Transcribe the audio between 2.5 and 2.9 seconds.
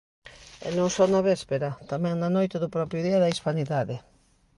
do